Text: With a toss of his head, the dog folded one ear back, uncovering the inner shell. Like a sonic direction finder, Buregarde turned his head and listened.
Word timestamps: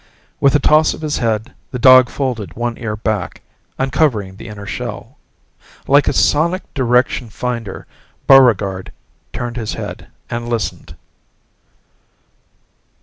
With 0.39 0.55
a 0.55 0.59
toss 0.59 0.95
of 0.95 1.01
his 1.01 1.19
head, 1.19 1.53
the 1.69 1.77
dog 1.77 2.09
folded 2.09 2.55
one 2.55 2.75
ear 2.79 2.95
back, 2.95 3.41
uncovering 3.77 4.35
the 4.35 4.47
inner 4.47 4.65
shell. 4.65 5.19
Like 5.87 6.07
a 6.07 6.11
sonic 6.13 6.63
direction 6.73 7.29
finder, 7.29 7.85
Buregarde 8.25 8.93
turned 9.31 9.57
his 9.57 9.73
head 9.75 10.07
and 10.27 10.49
listened. 10.49 10.95